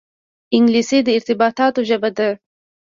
انګلیسي 0.55 0.99
د 1.03 1.07
ارتباطاتو 1.17 1.79
ژبه 1.89 2.09
ده 2.17 2.29